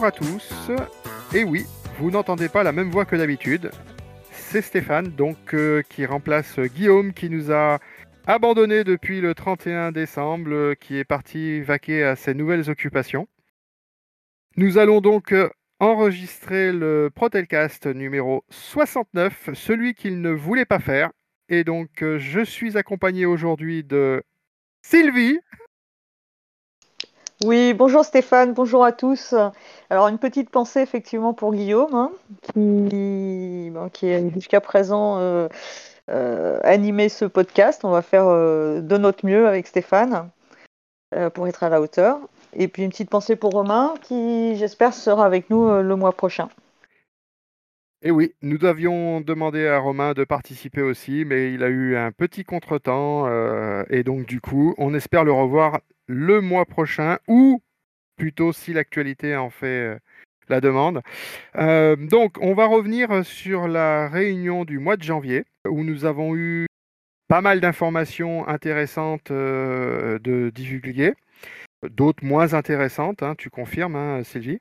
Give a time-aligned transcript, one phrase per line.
[0.00, 0.70] Bonjour à tous.
[1.34, 1.66] Et oui,
[1.98, 3.72] vous n'entendez pas la même voix que d'habitude.
[4.30, 7.80] C'est Stéphane, donc euh, qui remplace Guillaume, qui nous a
[8.24, 13.26] abandonné depuis le 31 décembre, euh, qui est parti vaquer à ses nouvelles occupations.
[14.56, 15.50] Nous allons donc euh,
[15.80, 21.10] enregistrer le Protelcast numéro 69, celui qu'il ne voulait pas faire.
[21.48, 24.22] Et donc, je suis accompagné aujourd'hui de
[24.80, 25.40] Sylvie.
[27.44, 29.32] Oui, bonjour Stéphane, bonjour à tous.
[29.90, 32.10] Alors une petite pensée effectivement pour Guillaume, hein,
[32.42, 35.48] qui, bon, qui est jusqu'à présent euh,
[36.10, 37.84] euh, animé ce podcast.
[37.84, 40.30] On va faire euh, de notre mieux avec Stéphane
[41.32, 42.18] pour être à la hauteur.
[42.54, 46.48] Et puis une petite pensée pour Romain, qui j'espère sera avec nous le mois prochain.
[48.02, 52.12] Et oui, nous avions demandé à Romain de participer aussi, mais il a eu un
[52.12, 53.26] petit contretemps.
[53.26, 57.60] euh, et donc, du coup, on espère le revoir le mois prochain, ou
[58.16, 59.98] plutôt si l'actualité en fait euh,
[60.48, 61.02] la demande.
[61.56, 66.36] Euh, donc, on va revenir sur la réunion du mois de janvier, où nous avons
[66.36, 66.66] eu
[67.28, 71.14] pas mal d'informations intéressantes euh, de divulguer,
[71.90, 74.60] d'autres moins intéressantes, hein, tu confirmes, hein, Sylvie?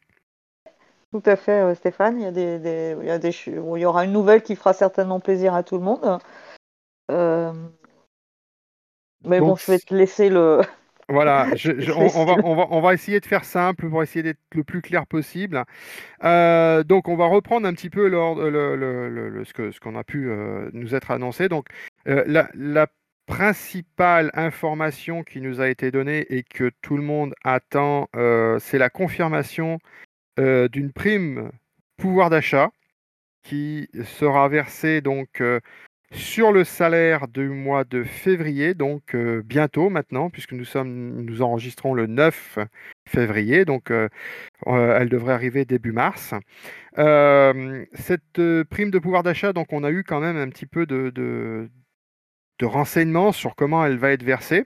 [1.12, 2.20] Tout à fait, euh, Stéphane.
[2.20, 4.44] Il y, a des, des- il, y a des ch- il y aura une nouvelle
[4.44, 6.20] qui fera certainement plaisir à tout le monde.
[7.12, 7.54] Euh,
[9.24, 10.62] mais bon, je vais te laisser le.
[11.10, 14.04] Voilà, je- je- on, on va, on, va, on va essayer de faire simple pour
[14.04, 15.64] essayer d'être le plus clair possible.
[16.26, 19.96] Euh, donc, on va reprendre un petit peu l'ordre- le, le- le- le- ce qu'on
[19.96, 21.48] a pu euh, nous être annoncé.
[21.48, 21.68] Donc,
[22.10, 22.88] euh, la, la
[23.26, 28.10] principale information qui nous a été donnée et que tout le monde attend,
[28.60, 29.80] c'est la confirmation
[30.40, 31.52] euh, d'une prime
[31.98, 32.70] pouvoir d'achat
[33.44, 35.60] qui sera versée donc euh,
[36.12, 41.42] sur le salaire du mois de février, donc euh, bientôt maintenant, puisque nous sommes, nous
[41.42, 42.60] enregistrons le 9
[43.08, 46.34] février, donc elle devrait arriver début mars.
[46.96, 51.10] Cette prime de pouvoir d'achat, donc on a eu quand même un petit peu de,
[51.10, 51.70] de,
[52.60, 54.66] de renseignements sur comment elle va être versée.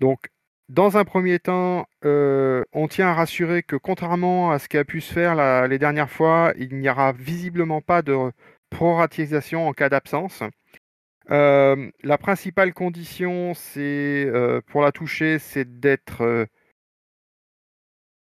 [0.00, 0.28] Donc,
[0.70, 4.84] dans un premier temps, euh, on tient à rassurer que contrairement à ce qui a
[4.84, 8.16] pu se faire les dernières fois, il n'y aura visiblement pas de
[8.70, 10.44] proratisation en cas d'absence.
[11.32, 16.46] Euh, la principale condition, euh, pour la toucher, c'est d'être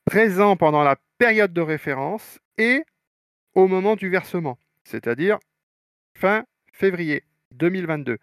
[0.05, 2.85] présent pendant la période de référence et
[3.55, 5.39] au moment du versement, c'est-à-dire
[6.19, 6.45] fin
[6.75, 8.19] février 2022.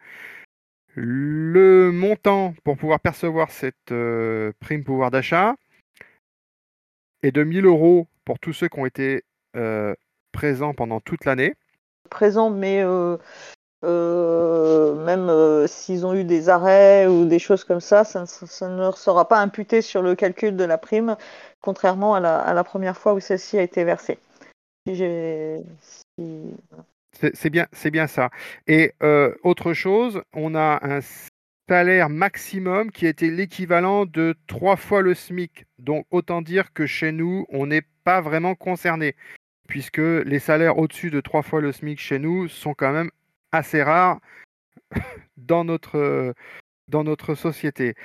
[0.96, 5.56] Le montant pour pouvoir percevoir cette euh, prime pouvoir d'achat
[7.24, 9.24] est de 1000 euros pour tous ceux qui ont été
[9.56, 9.94] euh,
[10.31, 11.53] présents pendant toute l'année.
[12.09, 13.18] présent, mais euh,
[15.06, 18.25] même s'ils ont eu des arrêts ou des choses comme ça, ça,
[18.68, 21.16] ne- sera pas imputé sur le calcul de la prime,
[21.62, 24.19] contrairement à la, première fois où celle-ci a été versée.
[27.12, 28.30] C'est bien, ça.
[28.68, 28.94] Et
[29.44, 31.00] autre chose, on a un
[31.70, 35.66] salaire maximum qui était l'équivalent de trois fois le SMIC.
[35.80, 39.16] Donc autant dire que chez nous, on n'est pas vraiment concerné,
[39.68, 43.12] puisque les salaires au-dessus de trois fois le SMIC chez nous sont quand même
[43.52, 44.20] assez rares
[45.38, 46.34] dans notre,
[46.88, 47.06] dans
[47.36, 47.96] société.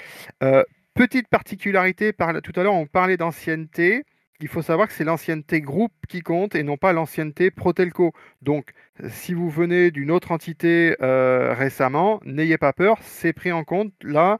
[0.96, 4.04] Petite particularité, par, tout à l'heure on parlait d'ancienneté.
[4.40, 8.12] Il faut savoir que c'est l'ancienneté groupe qui compte et non pas l'ancienneté Protelco.
[8.42, 8.72] Donc,
[9.08, 13.92] si vous venez d'une autre entité euh, récemment, n'ayez pas peur, c'est pris en compte
[14.02, 14.38] là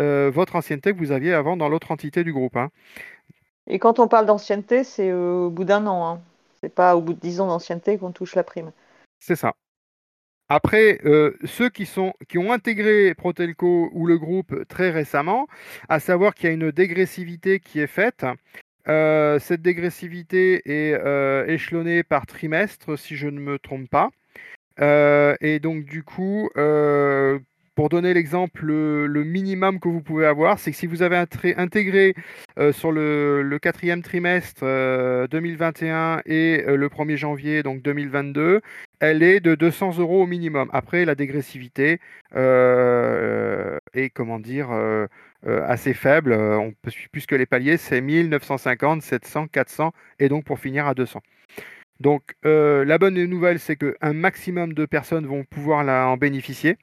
[0.00, 2.56] euh, votre ancienneté que vous aviez avant dans l'autre entité du groupe.
[2.56, 2.70] hein.
[3.66, 6.06] Et quand on parle d'ancienneté, c'est euh, au bout d'un an.
[6.06, 6.20] Hein.
[6.60, 8.72] C'est pas au bout de dix ans d'ancienneté qu'on touche la prime.
[9.20, 9.54] C'est ça.
[10.48, 15.46] Après, euh, ceux qui, sont, qui ont intégré Protelco ou le groupe très récemment,
[15.88, 18.26] à savoir qu'il y a une dégressivité qui est faite.
[18.88, 24.10] Euh, cette dégressivité est euh, échelonnée par trimestre, si je ne me trompe pas.
[24.80, 26.50] Euh, et donc, du coup,
[27.74, 32.14] pour donner l'exemple, le, minimum que vous pouvez avoir, c'est que si vous avez intégré
[32.72, 38.60] sur le, quatrième trimestre euh, 2021 et le 1er janvier donc 2022,
[39.00, 40.68] elle est de 200 euros au minimum.
[40.72, 41.98] Après, la dégressivité
[42.34, 44.68] est, comment dire,
[45.46, 46.32] assez faible.
[46.32, 50.86] Euh, On peut, puisque les paliers, c'est 1000, 950, 700, 400 et donc pour finir
[50.86, 51.20] à 200.
[52.00, 56.76] Donc, euh, la bonne nouvelle, c'est qu'un maximum de personnes vont pouvoir en bénéficier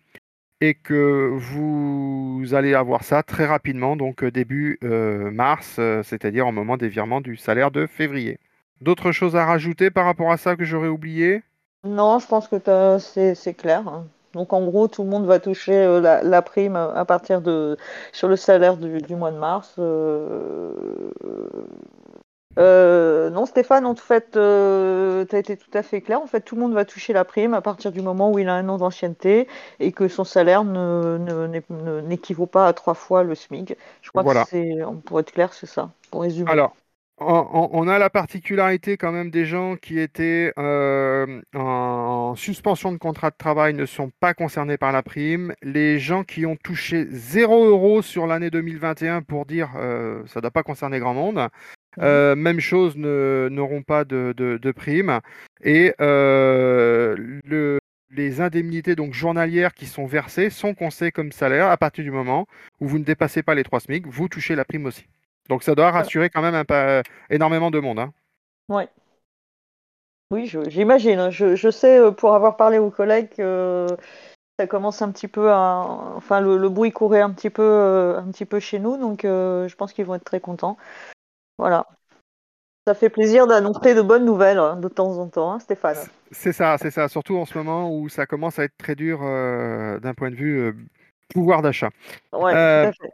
[0.61, 6.47] et que vous allez avoir ça très rapidement, donc euh, début euh, mars, euh, c'est-à-dire
[6.47, 8.39] au moment des virements du salaire de février.
[8.79, 11.41] D'autres choses à rajouter par rapport à ça que j'aurais oublié?
[11.83, 12.57] Non, je pense que
[12.99, 14.03] c'est c'est clair.
[14.33, 17.77] Donc en gros, tout le monde va toucher euh, la, la prime à partir de
[18.11, 19.75] sur le salaire du, du mois de mars.
[22.59, 26.21] euh, non, Stéphane, en fait, tu as été tout à fait clair.
[26.21, 28.49] En fait, tout le monde va toucher la prime à partir du moment où il
[28.49, 29.47] a un an d'ancienneté
[29.79, 33.77] et que son salaire n'équivaut pas à trois fois le SMIC.
[34.01, 36.51] Je crois que c'est, pour être clair, c'est ça, pour résumer.
[36.51, 36.75] Alors,
[37.21, 43.29] on, a la particularité quand même des gens qui étaient euh, en suspension de contrat
[43.29, 45.53] de travail ne sont pas concernés par la prime.
[45.61, 50.41] Les gens qui ont touché 0 euros sur l'année 2021 pour dire euh, ça ne
[50.41, 51.35] doit pas concerner grand monde.
[51.97, 52.03] Mhm.
[52.03, 55.19] Euh, même chose, n'auront pas de, prime.
[55.63, 55.93] Et
[58.13, 62.45] les indemnités donc journalières qui sont versées sont comptées comme salaire à partir du moment
[62.79, 65.05] où vous ne dépassez pas les 3 SMIC, vous touchez la prime aussi.
[65.49, 67.99] Donc ça doit rassurer quand même un peu, énormément de monde.
[67.99, 68.13] Hein.
[68.69, 68.87] Ouais.
[70.31, 71.19] Oui, j'imagine.
[71.19, 71.29] Hein.
[71.29, 73.85] Je, sais, euh, pour avoir parlé aux collègues, que
[74.57, 75.85] ça commence un petit peu à.
[76.15, 79.67] Enfin, le, bruit courait un petit peu, euh, un petit peu chez nous, donc euh,
[79.67, 80.77] je pense qu'ils vont être très contents.
[81.57, 81.85] Voilà.
[82.87, 85.97] Ça fait plaisir d'annoncer de bonnes nouvelles hein, de temps en temps, Stéphane.
[86.31, 87.09] C'est ça, c'est ça.
[87.09, 90.87] Surtout en ce moment où ça commence à être très dur d'un point de vue
[91.33, 91.89] pouvoir d'achat.
[92.33, 93.11] Ouais, tout à fait.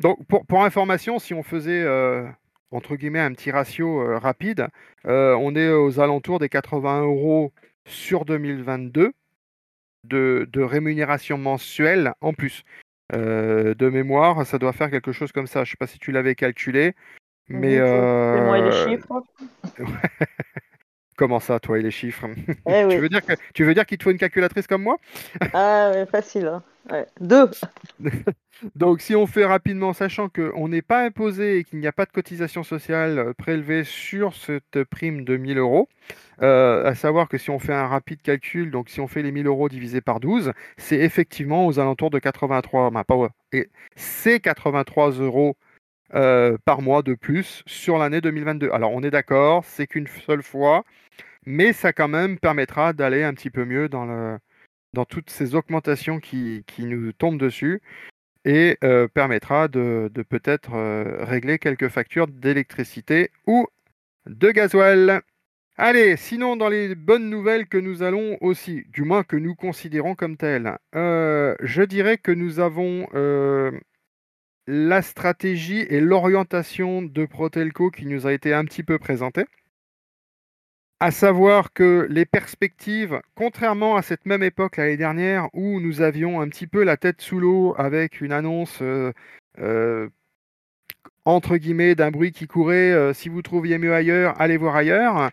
[0.00, 2.26] Donc, pour, information, si on faisait euh,
[2.70, 4.68] entre guillemets un petit ratio euh, rapide,
[5.06, 7.52] euh, on est aux alentours des 80 euros
[7.84, 9.12] sur 2022
[10.04, 12.64] de, rémunération mensuelle en plus.
[13.12, 15.64] de mémoire, ça doit faire quelque chose comme ça.
[15.64, 16.94] Je ne sais pas si tu l'avais calculé,
[17.48, 17.78] mais.
[17.78, 19.22] moi les chiffres.
[21.20, 22.28] Comment ça, toi et les chiffres
[22.66, 24.96] eh tu, veux dire que, tu veux dire qu'il te faut une calculatrice comme moi
[25.52, 26.46] Ah, facile.
[26.46, 27.04] Hein.
[27.20, 27.50] Deux.
[28.74, 32.06] Donc, si on fait rapidement, sachant qu'on n'est pas imposé et qu'il n'y a pas
[32.06, 35.90] de cotisation sociale euh, prélevée sur cette prime de 1000 euros,
[36.40, 39.30] euh, à savoir que si on fait un rapide calcul, donc si on fait les
[39.30, 43.04] 1000 euros divisé par 12, c'est effectivement aux alentours de 83, bah,
[43.52, 45.58] et c'est 83 euros
[46.14, 48.70] euh, par mois de plus sur l'année 2022.
[48.72, 50.84] Alors, on est d'accord, c'est qu'une seule fois,
[51.46, 54.38] mais ça quand même permettra d'aller un petit peu mieux dans
[54.92, 57.80] dans toutes ces augmentations qui, nous tombent dessus
[58.44, 63.68] et euh, permettra de, peut-être euh, régler quelques factures d'électricité ou
[64.26, 65.22] de gasoil.
[65.76, 70.16] Allez, sinon dans les bonnes nouvelles que nous allons aussi, du moins que nous considérons
[70.16, 73.06] comme telles, je dirais que nous avons
[74.66, 79.46] la stratégie et l'orientation de Protelco qui nous a été un petit peu présentée
[81.00, 86.42] à savoir que les perspectives, contrairement à cette même époque l'année dernière où nous avions
[86.42, 89.12] un petit peu la tête sous l'eau avec une annonce euh,
[89.58, 90.10] euh,
[91.24, 95.30] entre guillemets d'un bruit qui courait, euh, si vous trouviez mieux ailleurs, allez voir ailleurs.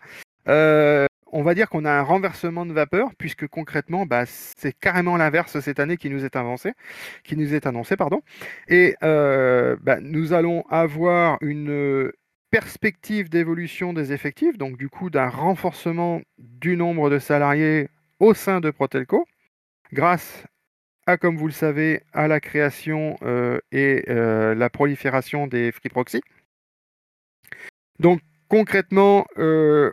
[1.32, 5.60] On va dire qu'on a un renversement de vapeur puisque concrètement, bah, c'est carrément l'inverse
[5.60, 6.72] cette année qui nous est annoncé.
[8.68, 12.10] Et bah, nous allons avoir une
[12.50, 17.88] perspective d'évolution des effectifs, donc du coup d'un renforcement du nombre de salariés
[18.20, 19.26] au sein de Protelco,
[19.92, 20.44] grâce
[21.06, 25.88] à, comme vous le savez, à la création euh, et euh, la prolifération des free
[25.88, 26.20] proxy.
[27.98, 29.92] Donc concrètement, euh,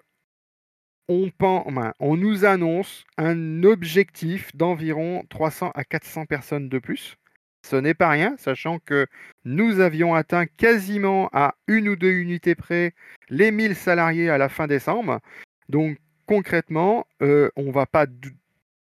[1.08, 7.18] on, nous annonce un objectif d'environ 300 à 400 personnes de plus
[7.66, 9.08] ce n'est pas rien, sachant que
[9.44, 12.94] nous avions atteint quasiment à une ou deux unités près
[13.30, 15.20] les 1000 salariés à la fin décembre.
[15.68, 15.98] Donc
[16.28, 18.06] concrètement, euh, on ne va pas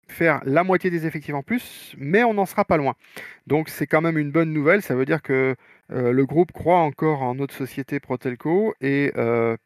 [0.08, 2.94] faire la moitié des effectifs en plus, mais on n'en sera pas loin.
[3.46, 5.56] Donc c'est quand même une bonne nouvelle, ça veut dire que
[5.90, 9.56] euh, le groupe croit encore en notre société Protelco et euh,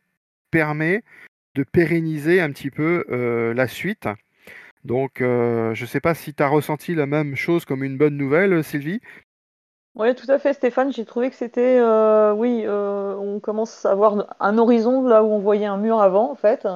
[0.52, 1.02] permet
[1.54, 3.04] de pérenniser un petit peu
[3.54, 4.08] la suite.
[4.84, 7.98] Donc, euh, je ne sais pas si tu as ressenti la même chose comme une
[7.98, 9.00] bonne nouvelle, Sylvie.
[9.94, 10.92] Oui, tout à fait, Stéphane.
[10.92, 15.26] J'ai trouvé que c'était, euh, oui, euh, on commence à avoir un horizon là où
[15.26, 16.66] on voyait un mur avant, en fait.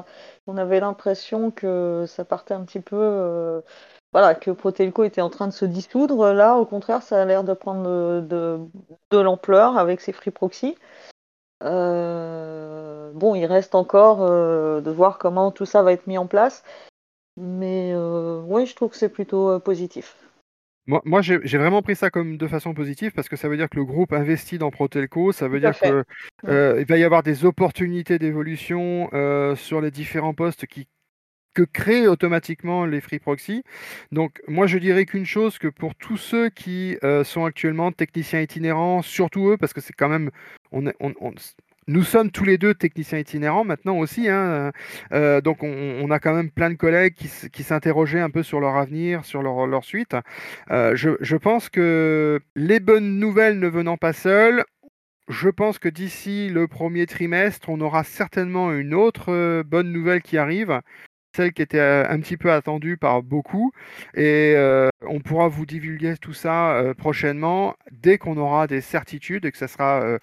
[0.47, 3.63] On avait l'impression que ça partait un petit peu,
[4.13, 6.33] voilà, que Protelco était en train de se dissoudre.
[6.33, 8.59] Là, au contraire, ça a l'air de prendre de,
[9.11, 10.77] de l'ampleur avec ses free proxy.
[13.13, 16.63] Bon, il reste encore de voir comment tout ça va être mis en place.
[17.37, 20.17] Mais euh, oui, je trouve que c'est plutôt euh, positif.
[20.87, 23.71] Moi, moi j'ai vraiment pris ça comme de façon positive parce que ça veut dire
[23.71, 26.05] que le groupe investit dans Protelco, ça veut dire qu'il
[26.45, 29.09] euh, va y avoir des opportunités d'évolution
[29.57, 30.87] sur les différents postes qui
[31.55, 33.63] que créent automatiquement les free proxy.
[34.13, 39.01] Donc moi je dirais qu'une chose que pour tous ceux qui sont actuellement techniciens itinérants,
[39.01, 40.31] surtout eux parce que c'est quand même
[40.71, 41.33] on, on, on,
[41.87, 44.73] nous sommes tous les deux techniciens itinérants maintenant aussi, hein,
[45.13, 48.77] euh, donc on, a quand même plein de collègues qui, s'interrogeaient un peu sur leur
[48.77, 50.17] avenir, sur leur, suite.
[50.71, 54.65] Euh, je, pense que les bonnes nouvelles ne venant pas seules,
[55.29, 60.39] je pense que d'ici le premier trimestre, on aura certainement une autre bonne nouvelle qui
[60.39, 60.81] arrive
[61.35, 63.73] celle qui était un petit peu attendue par beaucoup.
[64.15, 64.55] Et
[65.03, 69.69] on pourra vous divulguer tout ça prochainement dès qu'on aura des certitudes et que ça
[69.69, 70.19] sera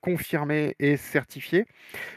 [0.00, 1.66] confirmé et certifié.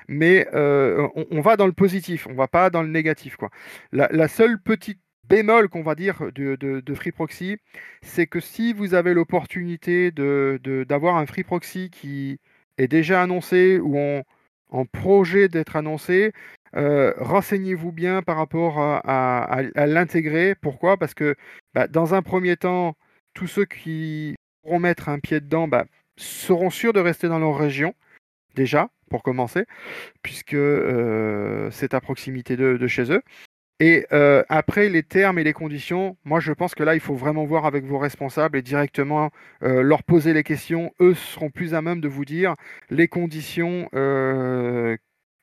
[0.08, 3.36] Mais on, va dans le positif, on va pas dans le négatif.
[3.36, 3.50] Quoi.
[3.92, 7.58] La, seule petite bémol qu'on va dire de, de, Free Proxy,
[8.02, 12.40] c'est que si vous avez l'opportunité d'avoir un Free Proxy qui
[12.78, 13.98] est déjà annoncé ou
[14.70, 16.32] en projet d'être annoncé,
[16.74, 20.56] renseignez-vous bien par rapport à, l'intégrer.
[20.56, 20.98] Pourquoi?
[20.98, 21.36] Parce que
[21.74, 22.96] bah, dans un premier temps,
[23.34, 25.86] tous ceux qui pourront mettre un pied dedans bah,
[26.18, 27.94] seront sûrs de rester dans leur région,
[28.56, 29.66] déjà, pour commencer,
[30.22, 30.58] puisque
[31.72, 33.22] c'est à proximité de, chez eux.
[33.80, 34.06] Et
[34.48, 37.66] après, les termes et les conditions, moi je pense que là, il faut vraiment voir
[37.66, 40.94] avec vos responsables et directement leur poser les questions.
[41.02, 42.56] Eux seront plus à même de vous dire
[42.90, 43.90] les conditions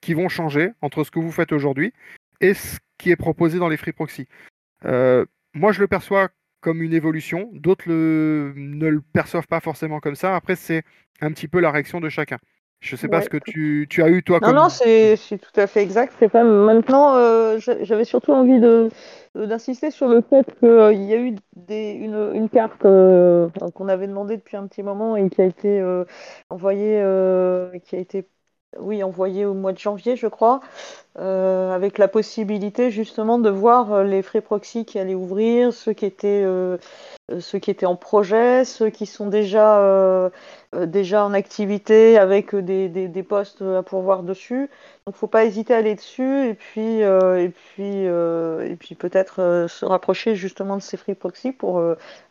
[0.00, 1.92] qui vont changer entre ce que vous faites aujourd'hui
[2.40, 4.26] et ce qui est proposé dans les free proxy.
[4.84, 5.24] Euh,
[5.54, 6.28] moi, je le perçois
[6.60, 7.50] comme une évolution.
[7.52, 10.34] D'autres ne le perçoivent pas forcément comme ça.
[10.36, 10.82] Après, c'est
[11.20, 12.38] un petit peu la réaction de chacun.
[12.80, 15.60] Je ne sais pas ce que tu, tu, as eu toi non, Non, c'est tout
[15.60, 16.24] à fait exact.
[16.28, 16.44] Pas...
[16.44, 18.88] Maintenant, euh, j'avais surtout envie de
[19.34, 24.06] d'insister sur le fait qu'il euh, y a eu des, une, une, carte qu'on avait
[24.06, 25.82] demandé depuis un petit moment et qui a été
[26.50, 27.02] envoyée,
[27.84, 28.28] qui a été
[28.78, 30.60] oui, envoyé au mois de janvier, je crois,
[31.18, 35.94] euh, avec la possibilité justement de voir euh, les free proxy qui allaient ouvrir, ceux
[35.94, 36.76] qui étaient, euh,
[37.40, 40.30] ceux qui étaient en projet, ceux qui sont déjà,
[40.74, 44.68] déjà en activité avec des, des, postes à pourvoir dessus.
[45.06, 49.84] Donc, faut pas hésiter à aller dessus et puis, et puis, et puis peut-être se
[49.84, 51.82] rapprocher justement de ces free proxy pour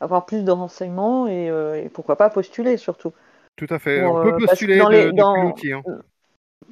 [0.02, 3.12] avoir plus de renseignements et, pourquoi pas postuler surtout.
[3.56, 4.04] Tout à fait.
[4.04, 4.78] On peut postuler
[5.14, 5.74] dans, l'outil.
[5.74, 5.84] Hein.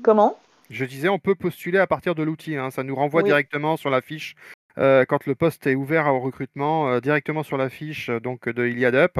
[0.01, 0.37] Comment?
[0.69, 2.55] Je disais, on peut postuler à partir de l'outil.
[2.55, 2.71] Hein.
[2.71, 4.35] Ça nous renvoie directement sur la fiche
[4.77, 8.49] euh, quand le poste est ouvert au recrutement euh, directement sur la fiche euh, donc
[8.49, 9.19] de Iliad Up.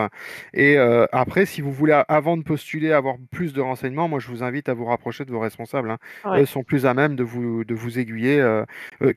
[0.54, 0.78] Et
[1.12, 4.70] après, si vous voulez, avant de postuler, avoir plus de renseignements, moi je vous invite
[4.70, 5.90] à vous rapprocher de vos responsables.
[5.90, 5.98] Hein.
[6.38, 8.44] Eux sont plus à même de vous, de vous aiguiller.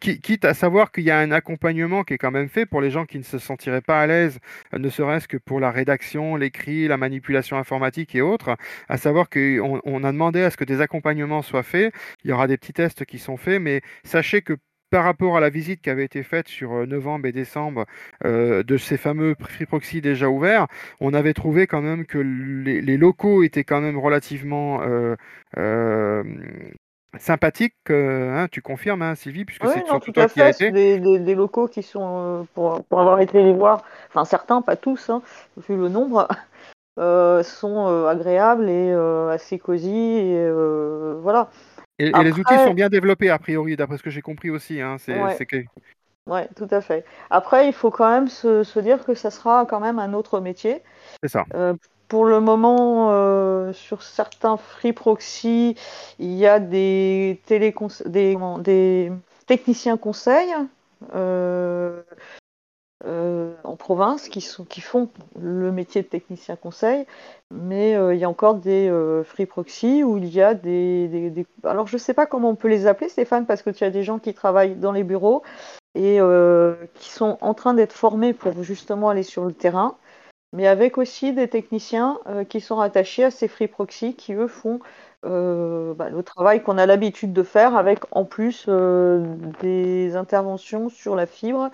[0.00, 2.90] quitte à savoir qu'il y a un accompagnement qui est quand même fait pour les
[2.90, 4.38] gens qui ne se sentiraient pas à l'aise,
[4.72, 8.56] ne serait-ce que pour la rédaction, l'écrit, la manipulation informatique et autres.
[8.88, 11.92] À savoir qu'on on a demandé à ce que des accompagnements soient faits.
[12.24, 14.54] Il y aura des petits tests qui sont faits, mais sachez que
[14.90, 17.84] par rapport à la visite qui avait été faite sur euh, novembre et décembre
[18.24, 20.66] euh, de ces fameux Free Proxy déjà ouverts,
[21.00, 26.24] on avait trouvé quand même que les, locaux étaient quand même relativement euh,
[27.18, 27.74] sympathiques.
[27.90, 30.70] Hein, tu confirmes, hein, Sylvie, puisque c'est surtout toi qui a été.
[30.70, 35.22] Des, des, locaux qui sont, pour, avoir été les voir, enfin certains, pas tous, hein,
[35.68, 36.28] vu le nombre.
[36.96, 38.92] sont agréables et
[39.30, 40.50] assez cosy et
[41.22, 41.48] voilà
[41.98, 44.80] et, les outils sont bien développés, a priori, d'après ce que j'ai compris aussi.
[44.80, 44.96] Hein.
[44.98, 45.20] C'est,
[46.26, 46.48] ouais.
[46.54, 47.04] tout à fait.
[47.30, 50.82] Après, il faut quand même se, dire que ça sera quand même un autre métier.
[51.22, 51.44] C'est ça.
[51.54, 51.74] Euh,
[52.08, 55.76] pour le moment, euh, sur certains free proxy,
[56.18, 59.12] il y a des, des, des
[59.46, 60.54] techniciens conseils.
[61.14, 62.02] Euh,
[63.06, 64.40] euh, en province qui,
[64.80, 65.08] font
[65.40, 67.06] le métier de technicien conseil,
[67.52, 71.46] mais euh, il y a encore des euh, free proxy où il y a des,
[71.62, 73.90] Alors je ne sais pas comment on peut les appeler, Stéphane, parce que tu as
[73.90, 75.44] des gens qui travaillent dans les bureaux
[75.94, 76.18] et
[76.94, 79.96] qui sont en train d'être formés pour justement aller sur le terrain,
[80.52, 84.80] mais avec aussi des techniciens qui sont rattachés à ces free proxy qui, eux, font
[85.24, 90.88] euh, bah, le travail qu'on a l'habitude de faire avec en plus euh, des interventions
[90.88, 91.70] sur la fibre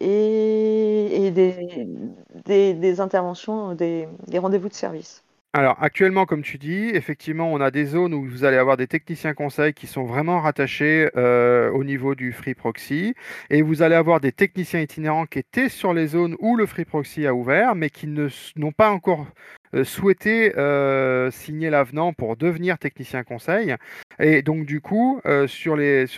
[0.00, 5.24] et, des, interventions, des, rendez-vous de service.
[5.56, 8.88] Alors actuellement, comme tu dis, effectivement, on a des zones où vous allez avoir des
[8.88, 13.14] techniciens conseils qui sont vraiment rattachés euh, au niveau du Free Proxy,
[13.50, 16.84] et vous allez avoir des techniciens itinérants qui étaient sur les zones où le Free
[16.84, 19.28] Proxy a ouvert, mais qui n'ont pas encore
[19.76, 23.76] euh, souhaiter euh, signer l'avenant pour devenir technicien conseil.
[24.18, 25.76] Et donc du coup, sur,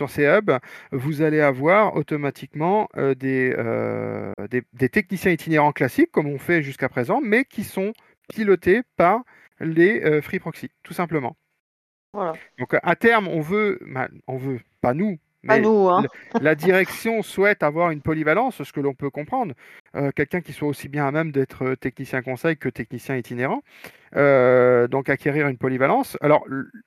[0.09, 0.57] ces hubs,
[0.91, 3.55] vous allez avoir automatiquement des,
[4.91, 7.93] techniciens itinérants classiques, comme on fait jusqu'à présent, mais qui sont
[8.27, 9.21] pilotés par
[9.59, 11.35] les free proxy, tout simplement.
[12.13, 12.33] Voilà.
[12.59, 13.79] Donc à terme, on veut,
[14.27, 15.19] on veut, pas nous,
[15.49, 16.03] Hein.
[16.41, 19.53] la, direction souhaite avoir une polyvalence, ce que l'on peut comprendre.
[19.95, 23.61] Euh, quelqu'un qui soit aussi bien à même d'être euh, technicien conseil que technicien itinérant.
[24.15, 26.17] Euh, donc acquérir une polyvalence.
[26.21, 26.45] Alors,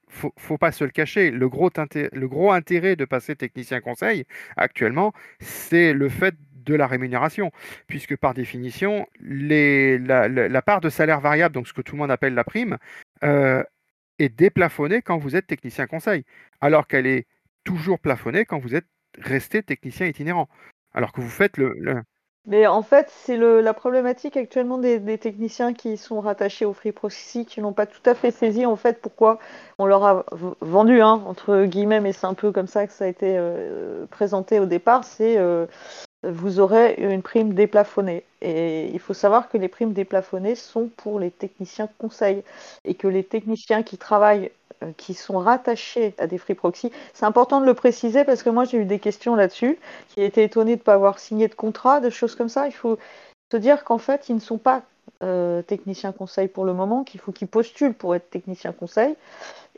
[0.08, 4.24] faut, faut pas se le cacher, le gros, le gros intérêt de passer technicien conseil
[4.56, 6.34] actuellement, c'est le fait
[6.70, 7.50] de la rémunération,
[7.86, 12.10] puisque par définition, les, la, part de salaire variable, donc ce que tout le monde
[12.10, 12.78] appelle la prime,
[14.20, 16.24] est déplafonnée quand vous êtes technicien conseil,
[16.60, 17.26] alors qu'elle est
[17.64, 18.86] toujours plafonnée quand vous êtes
[19.18, 20.48] resté technicien itinérant.
[20.92, 22.02] Alors que vous faites le,
[22.46, 27.46] Mais en fait, c'est la problématique actuellement des, techniciens qui sont rattachés au Free Proxy,
[27.46, 29.38] qui n'ont pas tout à fait saisi en fait pourquoi
[29.78, 30.24] on leur a
[30.60, 34.06] vendu, hein, entre guillemets, mais c'est un peu comme ça que ça a été euh,
[34.06, 35.66] présenté au départ, c'est euh,
[36.22, 38.24] vous aurez une prime déplafonnée.
[38.42, 42.42] Et il faut savoir que les primes déplafonnées sont pour les techniciens conseils
[42.84, 44.50] et que les techniciens qui travaillent,
[44.82, 48.50] euh, qui sont rattachés à des free proxy, c'est important de le préciser parce que
[48.50, 51.54] moi j'ai eu des questions là-dessus, qui étaient étonnés de ne pas avoir signé de
[51.54, 52.66] contrat, de choses comme ça.
[52.66, 52.98] Il faut
[53.50, 54.82] se dire qu'en fait, ils ne sont pas
[55.22, 59.16] euh, techniciens conseil pour le moment, qu'il faut qu'ils postulent pour être technicien conseil.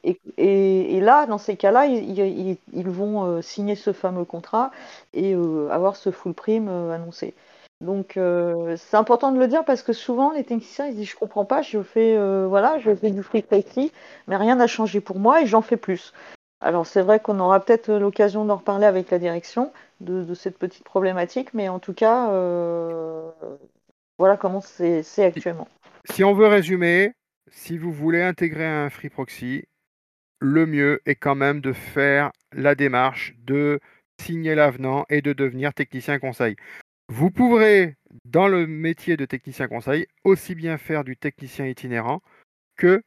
[0.04, 4.70] Et, là, dans ces cas-là, ils, vont euh, signer ce fameux contrat
[5.14, 7.34] et euh, avoir ce full prime euh, annoncé.
[7.80, 11.44] Donc c'est important de le dire parce que souvent les techniciens ils disent je comprends
[11.44, 12.16] pas, je fais
[12.46, 13.90] voilà, je fais du free ici,
[14.28, 16.12] mais rien n'a changé pour moi et j'en fais plus.
[16.60, 20.84] Alors c'est vrai qu'on aura peut-être l'occasion d'en reparler avec la direction de, cette petite
[20.84, 22.28] problématique, mais en tout cas
[24.16, 25.66] voilà comment c'est actuellement.
[26.04, 27.14] Si on veut résumer,
[27.50, 29.64] si vous voulez intégrer un free proxy,
[30.42, 33.78] le mieux est quand même de faire la démarche de
[34.20, 36.56] signer l'avenant et de devenir technicien conseil.
[37.08, 42.22] Vous pourrez, dans le métier de technicien conseil, aussi bien faire du technicien itinérant
[42.76, 43.02] que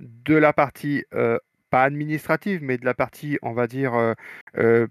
[0.00, 1.38] de la partie, euh,
[1.70, 4.14] pas administrative, mais de la partie, on va dire, euh,
[4.58, 4.86] euh,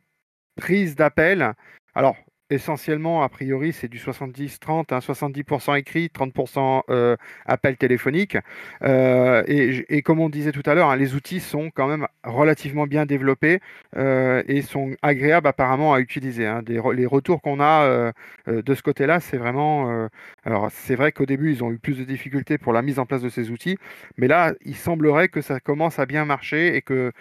[0.55, 1.53] prise d'appel.
[1.95, 2.15] Alors,
[2.49, 7.15] essentiellement, a priori, c'est du 70-30, 70% hein, écrit, 30% euh,
[7.45, 8.37] appel téléphonique.
[8.83, 12.87] Euh, et, comme on disait tout à l'heure, hein, les outils sont quand même relativement
[12.87, 13.59] bien développés
[13.95, 16.45] euh, et sont agréables apparemment à utiliser.
[16.47, 16.63] Hein.
[16.67, 18.13] les retours qu'on a
[18.47, 20.09] de ce côté-là, c'est vraiment...
[20.45, 23.05] alors c'est vrai qu'au début, ils ont eu plus de difficultés pour la mise en
[23.05, 23.77] place de ces outils,
[24.17, 27.11] mais là, il semblerait que ça commence à bien marcher et que,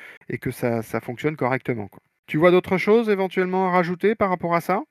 [0.50, 1.88] ça fonctionne correctement.
[2.26, 4.82] Tu vois d'autres choses éventuellement à rajouter par rapport à ça?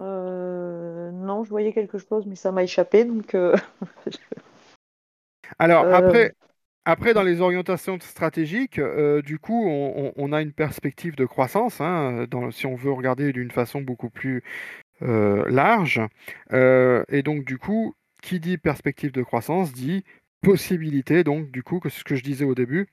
[0.00, 3.34] Euh, non, je voyais quelque chose, mais ça m'a échappé, donc.
[3.34, 3.56] Euh,
[5.58, 6.34] Alors euh, après,
[6.84, 8.80] après, dans les orientations stratégiques,
[9.24, 13.50] du coup, on, a une perspective de croissance, hein, dans, si on veut regarder d'une
[13.50, 14.42] façon beaucoup plus
[15.00, 16.00] large.
[16.50, 20.04] et donc, du coup, qui dit perspective de croissance dit
[20.42, 22.88] possibilité, donc, du coup, que ce que je disais au début,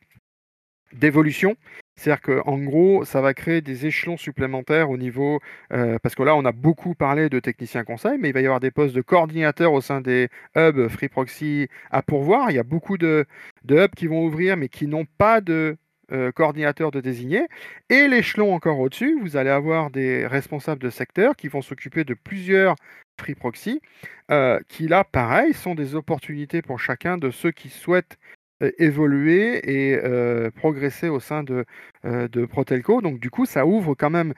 [0.93, 1.55] d'évolution.
[2.01, 5.39] C'est-à-dire qu'en gros, ça va créer des échelons supplémentaires au niveau,
[5.71, 8.45] euh, parce que là, on a beaucoup parlé de techniciens conseil, mais il va y
[8.45, 12.49] avoir des postes de coordinateurs au sein des hubs Free Proxy à pourvoir.
[12.49, 13.27] Il y a beaucoup de,
[13.69, 15.77] hubs qui vont ouvrir, mais qui n'ont pas de
[16.11, 17.43] euh, coordinateur de désigner.
[17.91, 22.15] Et l'échelon encore au-dessus, vous allez avoir des responsables de secteur qui vont s'occuper de
[22.15, 22.75] plusieurs
[23.19, 23.79] Free Proxy,
[24.31, 28.40] euh, qui là, pareil, sont des opportunités pour chacun de ceux qui souhaitent euh,
[28.77, 31.65] évoluer et euh, progresser au sein de,
[32.05, 33.01] euh, de Protelco.
[33.01, 34.33] Donc du coup, ça ouvre quand même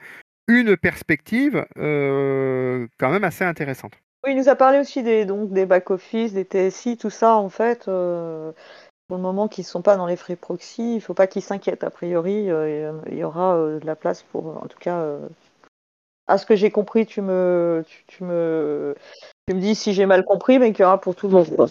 [0.48, 3.92] une perspective quand même assez intéressante.
[4.24, 7.84] Oui, il nous a parlé aussi des, des back-office, des TSI, tout ça, en fait,
[7.84, 11.26] pour le moment, qui ne sont pas dans les frais proxy, il ne faut pas
[11.26, 11.84] qu'ils s'inquiètent.
[11.84, 12.48] A priori,
[13.10, 15.18] il y aura de la place pour, en tout cas,
[16.26, 18.94] à ce que j'ai compris, tu me, tu, me,
[19.46, 21.70] tu me dis si j'ai mal compris, mais qu'il y aura pour tout le monde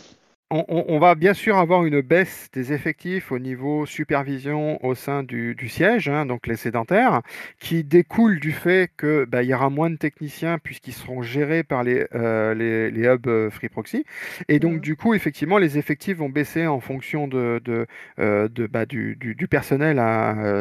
[0.54, 5.56] on, va bien sûr avoir une baisse des effectifs au niveau supervision au sein du,
[5.68, 7.22] siège, hein, donc les sédentaires,
[7.60, 11.84] qui découle du fait qu'il bah, y aura moins de techniciens puisqu'ils seront gérés par
[11.84, 14.06] les, euh, les, hubs euh, Free Proxy.
[14.48, 17.88] Et donc, du coup, effectivement, les effectifs vont baisser en fonction de, de,
[18.20, 19.18] euh, bah, du,
[19.50, 19.98] personnel,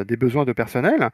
[0.07, 1.11] des besoins de personnel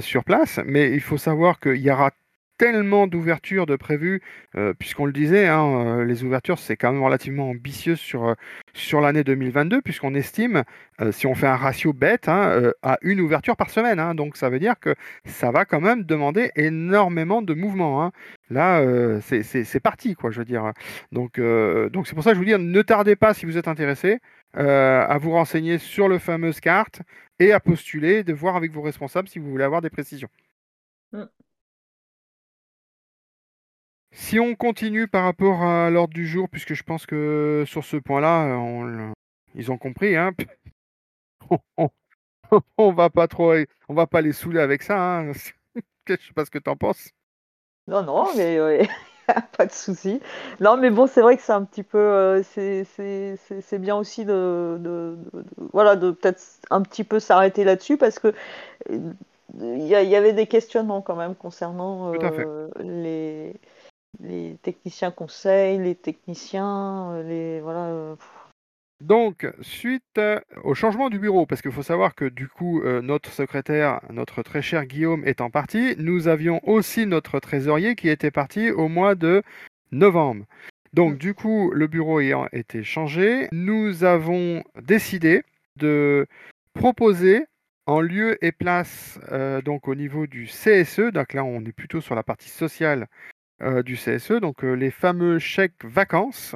[0.00, 0.60] sur place.
[0.66, 2.10] Mais il faut savoir qu'il y aura
[2.58, 4.20] tellement d'ouvertures de prévues,
[4.56, 8.34] euh, puisqu'on le disait, hein, euh, les ouvertures, c'est quand même relativement ambitieux sur, euh,
[8.74, 10.64] sur l'année 2022, puisqu'on estime,
[11.12, 14.00] si on fait un ratio bête, hein, à une ouverture par semaine.
[14.00, 14.14] Hein.
[14.16, 14.94] donc ça veut dire que
[15.24, 18.10] ça va quand même demander énormément de mouvements.
[18.50, 18.84] Là,
[19.20, 20.72] c'est parti, quoi, je veux dire.
[21.12, 24.18] Donc c'est pour ça que je vous dis, ne tardez pas si vous êtes intéressé.
[24.54, 27.02] à vous renseigner sur le fameux carte
[27.38, 30.28] et à postuler, de voir avec vos responsables si vous voulez avoir des précisions.
[31.12, 31.24] Mm.
[34.20, 37.96] Si on continue par rapport à l'ordre du jour, puisque je pense que sur ce
[37.96, 38.60] point-là,
[39.54, 40.32] ils ont compris, hein.
[42.76, 43.54] on, va pas trop,
[43.88, 45.20] on va pas les saouler avec ça.
[45.20, 45.32] Hein.
[46.08, 47.10] je sais pas ce que tu en penses.
[47.86, 48.86] Non, non, mais
[49.56, 50.20] pas de souci.
[50.60, 55.16] Non, mais bon, c'est vrai que c'est un petit peu, euh, c'est bien aussi de,
[55.72, 58.34] voilà, de peut-être un petit peu s'arrêter là-dessus parce que
[58.90, 59.12] euh,
[59.54, 63.54] il y, avait des questionnements quand même concernant euh, les
[64.20, 67.86] les techniciens conseils, les techniciens, euh, les voilà.
[67.86, 68.16] Euh,
[69.00, 73.00] Donc, suite euh, au changement du bureau, parce qu'il faut savoir que du coup, euh,
[73.00, 78.30] notre secrétaire, notre très cher Guillaume étant parti, nous avions aussi notre trésorier qui était
[78.30, 79.42] parti au mois de
[79.92, 80.44] novembre.
[80.94, 85.42] Donc, du coup, le bureau ayant été changé, nous avons décidé
[85.76, 86.26] de
[86.74, 87.44] proposer
[87.86, 92.02] en lieu et place, euh, donc au niveau du CSE, donc là on est plutôt
[92.02, 93.06] sur la partie sociale
[93.60, 96.54] euh, du CSE, donc euh, les fameux chèques vacances.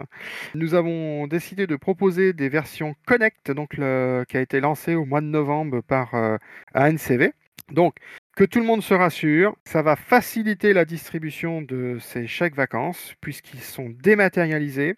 [0.54, 5.20] Nous avons décidé de proposer des versions Connect, donc qui a été lancé au mois
[5.20, 6.36] de novembre par euh,
[6.74, 7.32] ANCV.
[7.72, 7.96] Donc
[8.36, 13.14] que tout le monde se rassure, ça va faciliter la distribution de ces chèques vacances
[13.20, 14.94] puisqu'ils sont dématérialisés,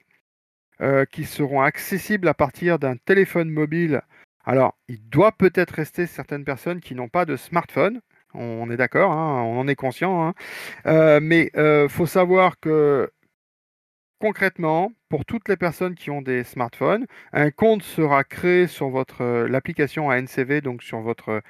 [1.11, 4.03] qui seront accessibles à partir d'un téléphone mobile.
[4.45, 8.01] Alors, il doit peut-être rester certaines personnes qui n'ont pas de smartphone,
[8.35, 10.27] on est d'accord, hein, on en est conscient.
[10.27, 10.35] Hein.
[10.87, 13.11] Euh, mais il euh, faut savoir que
[14.21, 19.23] concrètement, pour toutes les personnes qui ont des smartphones, un compte sera créé sur votre
[19.23, 21.43] euh, l'application ANCV, donc sur votre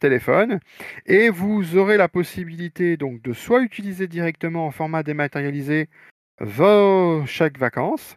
[0.00, 0.58] téléphone,
[1.06, 5.88] et vous aurez la possibilité donc de soit utiliser directement en format dématérialisé
[6.40, 8.16] vos chèques vacances,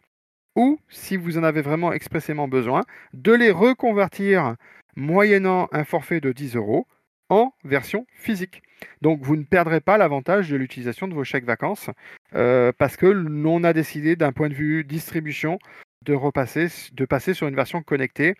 [0.55, 4.55] ou si vous en avez vraiment expressément besoin, de les reconvertir
[4.95, 6.87] moyennant un forfait de 10 euros
[7.29, 8.63] en version physique.
[9.01, 11.89] Donc vous ne perdrez pas l'avantage de l'utilisation de vos chèques vacances
[12.35, 15.59] euh, parce que l'on a décidé d'un point de vue distribution
[16.05, 18.35] de repasser, de passer sur une version connectée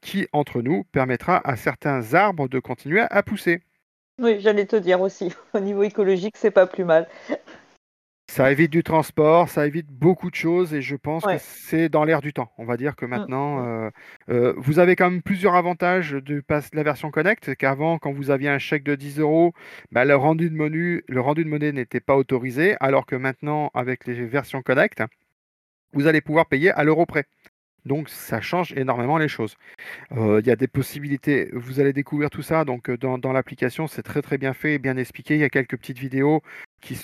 [0.00, 3.62] qui, entre nous, permettra à certains arbres de continuer à pousser.
[4.20, 7.08] Oui, j'allais te dire aussi, au niveau écologique, c'est pas plus mal.
[8.32, 12.02] Ça évite du transport, ça évite beaucoup de choses et je pense que c'est dans
[12.02, 12.50] l'air du temps.
[12.56, 13.66] On va dire que mmh, maintenant, mmh.
[13.66, 13.90] Euh,
[14.30, 16.42] euh, vous avez quand même plusieurs avantages de,
[16.72, 19.52] la version Connect, qu'avant, quand vous aviez un chèque de 10 euros,
[19.90, 23.70] bah, le, rendu de menu, le rendu de monnaie n'était pas autorisé, alors que maintenant,
[23.74, 25.02] avec les versions Connect,
[25.92, 27.26] vous allez pouvoir payer à l'euro près.
[27.84, 29.56] Donc ça change énormément les choses.
[30.12, 33.86] Euh, il y a des possibilités, vous allez découvrir tout ça donc dans, dans l'application,
[33.86, 35.34] c'est très très bien fait et bien expliqué.
[35.34, 36.42] Il y a quelques petites vidéos
[36.82, 36.98] qui,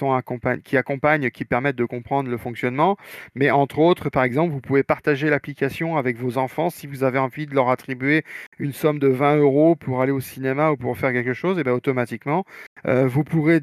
[0.74, 2.96] accompagnent, qui permettent de comprendre le fonctionnement.
[3.34, 7.18] Mais entre autres, par exemple, vous pouvez partager l'application avec vos enfants si vous avez
[7.18, 8.24] envie de leur attribuer
[8.58, 11.64] une somme de 20 euros pour aller au cinéma ou pour faire quelque chose, et
[11.64, 12.44] bien automatiquement,
[12.86, 13.60] euh, vous pourrez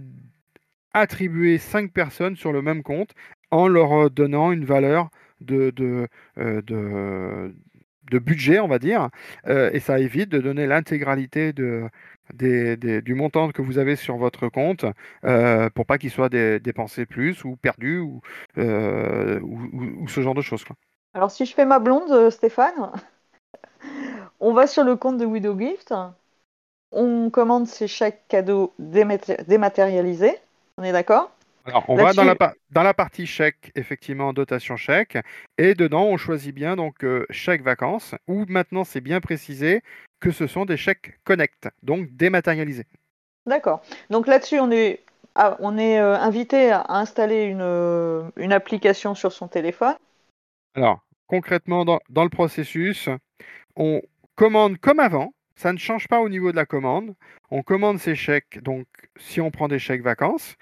[0.94, 3.12] attribuer 5 personnes sur le même compte
[3.52, 5.10] en leur donnant une valeur
[5.42, 7.56] de, euh, de,
[8.12, 9.10] de budget, on va dire,
[9.48, 11.90] euh, et ça évite de donner l'intégralité de,
[12.34, 14.86] du montant que vous avez sur votre compte
[15.24, 18.22] euh, pour pas qu'il soit dépensé plus ou perdu ou,
[18.58, 20.64] ou, ce genre de choses.
[21.14, 22.92] Alors si je fais ma blonde, Stéphane,
[24.40, 25.94] on va sur le compte de Widow Gift,
[26.92, 30.38] on commande ses chèques cadeaux dématérialisés,
[30.78, 31.32] on est d'accord?
[31.66, 32.36] Alors, on va dans la,
[32.70, 35.18] dans la, partie chèque, effectivement, dotation chèque,
[35.58, 39.82] et dedans, on choisit bien donc chèque vacances, où maintenant c'est bien précisé
[40.20, 42.88] que ce sont des chèques connect, donc dématérialisés.
[43.46, 43.82] D'accord.
[44.10, 45.02] Donc là-dessus, on est,
[45.36, 49.96] ah, on est euh, invité à installer une, euh, une, application sur son téléphone.
[50.76, 53.10] Alors, concrètement, dans, dans, le processus,
[53.76, 54.02] on
[54.36, 55.34] commande comme avant.
[55.56, 57.16] Ça ne change pas au niveau de la commande.
[57.50, 60.56] On commande ces chèques, donc si on prend des chèques vacances,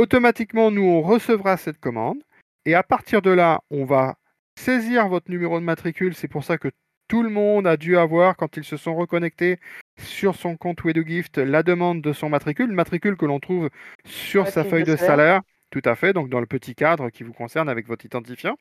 [0.00, 2.22] automatiquement, nous, on recevra cette commande.
[2.64, 4.16] Et à partir de là, on va
[4.58, 6.14] saisir votre numéro de matricule.
[6.14, 6.68] C'est pour ça que
[7.08, 9.58] tout le monde a dû avoir, quand ils se sont reconnectés
[9.98, 13.68] sur son compte Gift, la demande de son matricule, matricule que l'on trouve
[14.04, 15.42] sur sa feuille de salaire.
[15.70, 18.56] Tout à fait, donc dans le petit cadre qui vous concerne avec votre identifiant.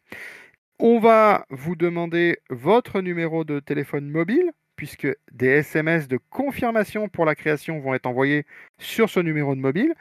[0.77, 7.25] On va vous demander votre numéro de téléphone mobile, puisque des SMS de confirmation pour
[7.25, 8.45] la création vont être envoyés
[8.77, 9.93] sur ce numéro de mobile.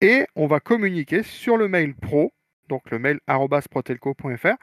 [0.00, 2.32] Et on va communiquer sur le mail pro,
[2.68, 3.18] donc le mail
[3.70, 4.56] protelco.fr,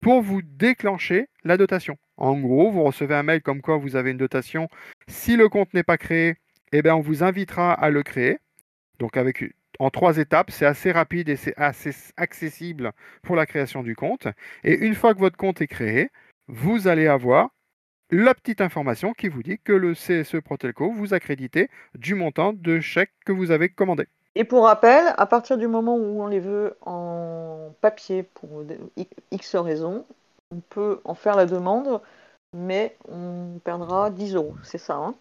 [0.00, 1.98] pour vous déclencher la dotation.
[2.16, 4.68] En gros, vous recevez un mail comme quoi vous avez une dotation.
[5.06, 6.36] Si le compte n'est pas créé,
[6.72, 8.38] eh bien, on vous invitera à le créer.
[8.98, 9.44] Donc avec
[9.78, 14.26] en trois étapes, c'est assez rapide et c'est assez accessible pour la création du compte.
[14.64, 16.10] Et une fois que votre compte est créé,
[16.48, 17.50] vous allez avoir
[18.10, 21.18] la petite information qui vous dit que le CSE Protelco vous a
[21.94, 24.06] du montant de chèque que vous avez commandé.
[24.38, 28.62] Et pour rappel, à partir du moment où on les veut en papier pour
[29.32, 30.06] X raisons,
[30.52, 32.00] on peut en faire la demande,
[32.56, 35.16] mais on perdra 10 euros, c'est ça hein?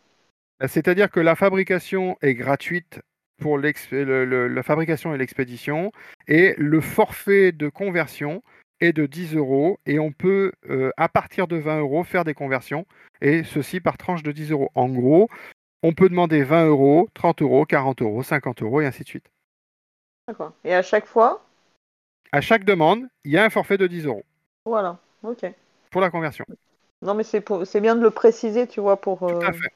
[0.59, 2.99] Bah, C'est-à-dire que la fabrication est gratuite
[3.41, 5.91] pour la fabrication et l'expédition,
[6.27, 8.43] et le forfait de conversion
[8.81, 12.35] est de 10 euros, et on peut, euh, à partir de 20 euros, faire des
[12.35, 12.85] conversions,
[13.21, 14.69] et ceci par tranche de 10 euros.
[14.75, 15.27] En gros,
[15.83, 19.29] on peut demander 20 euros, 30 euros, 40 euros, 50 euros et ainsi de suite.
[20.27, 20.53] D'accord.
[20.63, 21.45] Et à chaque fois?
[22.31, 24.23] À chaque demande, il y a un forfait de 10 euros.
[24.65, 25.45] Voilà, ok.
[25.91, 26.45] pour la conversion.
[27.01, 29.19] Non, mais c'est bien de le préciser, tu vois, pour.
[29.19, 29.71] Tout à fait.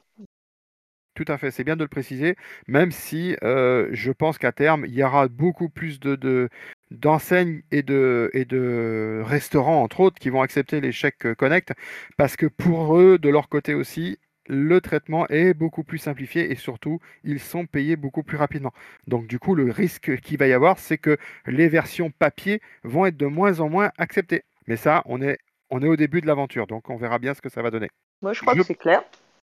[1.14, 2.36] Tout à fait, c'est bien de le préciser,
[2.68, 6.48] même si je pense qu'à terme, il y aura beaucoup plus de,
[6.90, 11.72] d'enseignes et de, et de restaurants, entre autres, qui vont accepter les chèques Connect,
[12.16, 16.56] parce que pour eux, de leur côté aussi, le traitement est beaucoup plus simplifié et
[16.56, 18.72] surtout, ils sont payés beaucoup plus rapidement.
[19.06, 23.06] Donc du coup, le risque qu'il va y avoir, c'est que les versions papier vont
[23.06, 24.42] être de moins en moins acceptées.
[24.66, 25.38] Mais ça, on est,
[25.70, 27.88] on est au début de l'aventure, donc on verra bien ce que ça va donner.
[28.20, 29.02] Moi, je crois que c'est clair.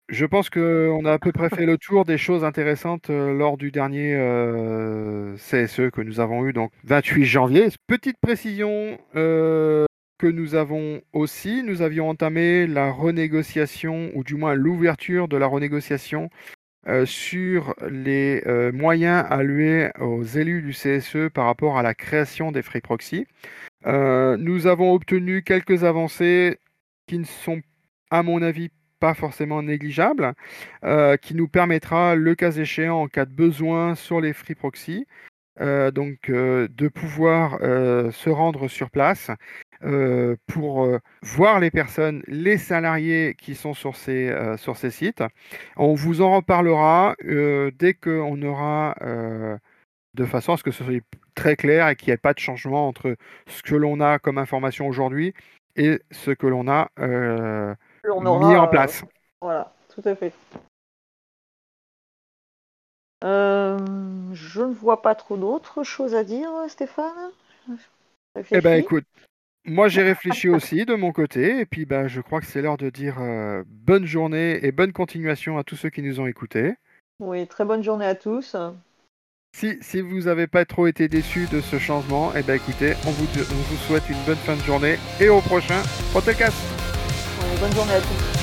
[0.09, 3.59] Je pense qu'on a à peu près fait le tour des choses intéressantes euh, lors
[3.59, 7.69] du dernier euh, CSE que nous avons eu, donc 28 janvier.
[7.87, 9.85] Petite précision euh,
[10.19, 15.47] que nous avons aussi, nous avions entamé la renégociation, ou du moins l'ouverture de la
[15.47, 16.31] renégociation
[17.05, 22.81] sur les moyens alloués aux élus du CSE par rapport à la création des free
[22.81, 23.27] proxy.
[23.85, 26.59] nous avons obtenu quelques avancées
[27.07, 27.61] qui ne sont,
[28.11, 30.35] à mon avis, pas forcément négligeable,
[30.85, 35.07] euh, qui nous permettra, le cas échéant, en cas de besoin sur les free proxy,
[35.61, 39.31] euh, donc euh, de pouvoir se rendre sur place
[40.47, 40.89] pour
[41.23, 45.23] voir les personnes, les salariés qui sont sur ces, sur ces sites.
[45.77, 48.95] On vous en reparlera dès qu'on aura,
[50.15, 51.03] de façon à ce que ce soit
[51.35, 54.39] très clair et qu'il n'y ait pas de changement entre ce que l'on a comme
[54.39, 55.35] information aujourd'hui
[55.77, 59.05] et ce que l'on a mis en place.
[59.41, 60.33] voilà, tout à fait.
[63.25, 63.77] Euh,
[64.33, 67.31] je ne vois pas trop d'autres choses à dire, Stéphane?
[68.53, 69.05] Eh ben écoute,
[69.69, 72.77] moi j'ai réfléchi aussi de mon côté, et puis ben, je crois que c'est l'heure
[72.77, 76.75] de dire euh, bonne journée et bonne continuation à tous ceux qui nous ont écoutés.
[77.21, 78.57] Oui, très bonne journée à tous.
[79.57, 83.11] Si, si vous n'avez pas trop été déçus de ce changement, eh ben écoutez, on
[83.11, 86.57] vous, on vous souhaite une bonne fin de journée et au prochain podcast
[87.61, 88.38] bonne journée à tous.